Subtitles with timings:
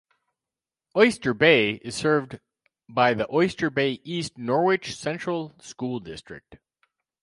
[0.97, 2.39] Oyster Bay is served
[2.89, 6.57] by the Oyster Bay-East Norwich Central School District.